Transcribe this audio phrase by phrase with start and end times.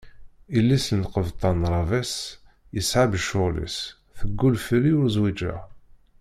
[0.53, 2.13] Yelli-s n lqebṭan Ravès,
[2.75, 3.77] yeṣɛeb ccɣel-is,
[4.17, 5.61] teggul fell-i ur zwiǧeɣ.